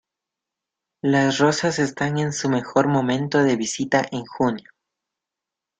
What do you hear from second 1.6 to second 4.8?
están en su mejor momento de visita en junio.